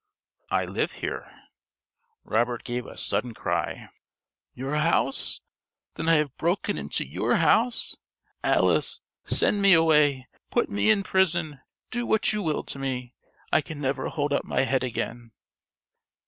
_)"I 0.49 0.65
live 0.65 0.93
here." 0.93 1.31
Robert 2.23 2.63
gave 2.63 2.87
a 2.87 2.97
sudden 2.97 3.35
cry. 3.35 3.89
"Your 4.55 4.73
house! 4.77 5.41
Then 5.93 6.09
I 6.09 6.15
have 6.15 6.35
broken 6.37 6.75
into 6.79 7.07
your 7.07 7.35
house! 7.35 7.95
Alice, 8.43 8.99
send 9.25 9.61
me 9.61 9.73
away! 9.73 10.27
Put 10.49 10.71
me 10.71 10.89
in 10.89 11.03
prison! 11.03 11.61
Do 11.91 12.07
what 12.07 12.33
you 12.33 12.41
will 12.41 12.63
to 12.63 12.79
me! 12.79 13.13
I 13.53 13.61
can 13.61 13.79
never 13.79 14.09
hold 14.09 14.33
up 14.33 14.43
my 14.43 14.61
head 14.61 14.83
again." 14.83 15.33